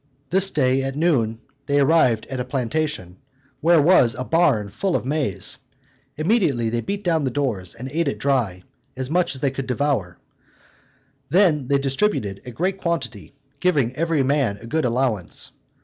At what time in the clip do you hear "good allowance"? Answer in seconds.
14.65-15.51